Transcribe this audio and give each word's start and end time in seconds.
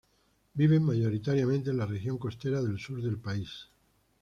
Viven 0.55 0.81
mayoritariamente 0.81 1.69
en 1.69 1.77
la 1.77 1.85
región 1.85 2.17
costera 2.17 2.59
del 2.63 2.79
sur 2.79 3.03
del 3.03 3.19
país. 3.19 3.67